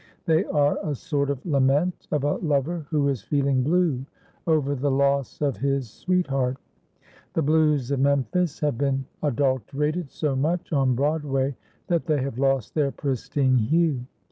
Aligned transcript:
They 0.25 0.45
are 0.45 0.79
a 0.81 0.95
sort 0.95 1.29
of 1.29 1.45
lament 1.45 2.07
of 2.11 2.23
a 2.23 2.37
lover 2.37 2.87
who 2.89 3.07
is 3.09 3.21
feeling 3.21 3.61
"blue" 3.61 4.03
over 4.47 4.73
the 4.73 4.89
loss 4.89 5.41
of 5.41 5.57
his 5.57 5.91
sweetheart. 5.91 6.57
The 7.33 7.43
"Blues" 7.43 7.91
of 7.91 7.99
Memphis 7.99 8.59
have 8.61 8.79
been 8.79 9.05
adulterated 9.21 10.09
so 10.09 10.35
much 10.35 10.73
on 10.73 10.95
Broadway 10.95 11.55
that 11.85 12.07
they 12.07 12.19
have 12.23 12.39
lost 12.39 12.73
their 12.73 12.89
pristine 12.89 13.59
hue. 13.59 13.99